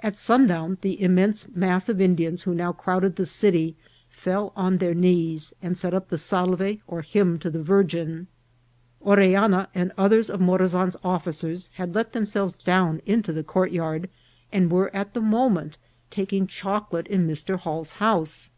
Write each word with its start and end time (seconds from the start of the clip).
At 0.00 0.16
sundown 0.16 0.78
the 0.80 0.98
immense 0.98 1.46
mass 1.54 1.90
of 1.90 2.00
In 2.00 2.16
dians 2.16 2.44
who 2.44 2.54
now 2.54 2.72
crowded 2.72 3.16
the 3.16 3.26
city 3.26 3.76
fell 4.08 4.50
on 4.56 4.78
their 4.78 4.94
knees, 4.94 5.52
and 5.60 5.76
set 5.76 5.92
up 5.92 6.08
the 6.08 6.16
Salve 6.16 6.78
or 6.86 7.02
hymn 7.02 7.38
to 7.40 7.50
the 7.50 7.62
Virgin. 7.62 8.28
Orellana 9.04 9.68
and 9.74 9.92
others 9.98 10.30
of 10.30 10.40
Morazan's 10.40 10.96
officers 11.04 11.68
had 11.74 11.94
let 11.94 12.14
themselves 12.14 12.56
down 12.56 13.02
into 13.04 13.30
the 13.30 13.44
courtyard, 13.44 14.08
and 14.50 14.70
were 14.70 14.88
at 14.96 15.12
the 15.12 15.20
moment 15.20 15.76
ta 16.10 16.24
king 16.24 16.46
chocolate 16.46 17.06
in 17.08 17.28
Mr. 17.28 17.58
Hall's 17.58 17.90
house. 18.00 18.48